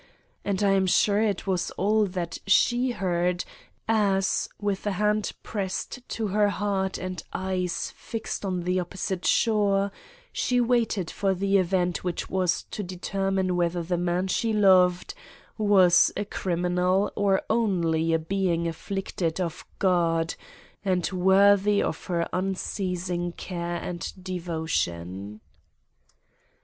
And 0.43 0.63
I 0.63 0.71
am 0.71 0.87
sure 0.87 1.21
it 1.21 1.45
was 1.45 1.69
all 1.77 2.07
that 2.07 2.39
she 2.47 2.89
heard, 2.89 3.45
as, 3.87 4.49
with 4.59 4.85
hand 4.85 5.31
pressed 5.43 5.99
to 6.09 6.29
her 6.29 6.49
heart 6.49 6.97
and 6.97 7.21
eyes 7.33 7.93
fixed 7.95 8.43
on 8.43 8.63
the 8.63 8.79
opposite 8.79 9.27
shore, 9.27 9.91
she 10.33 10.59
waited 10.59 11.11
for 11.11 11.35
the 11.35 11.59
event 11.59 12.03
which 12.03 12.31
was 12.31 12.63
to 12.71 12.81
determine 12.81 13.55
whether 13.55 13.83
the 13.83 13.95
man 13.95 14.25
she 14.27 14.53
loved 14.53 15.13
was 15.55 16.11
a 16.17 16.25
criminal 16.25 17.11
or 17.15 17.43
only 17.47 18.11
a 18.11 18.17
being 18.17 18.67
afflicted 18.67 19.39
of 19.39 19.63
God, 19.77 20.33
and 20.83 21.05
worthy 21.11 21.79
of 21.83 22.05
her 22.05 22.27
unceasing 22.33 23.33
care 23.33 23.75
and 23.77 24.11
devotion. 24.19 25.41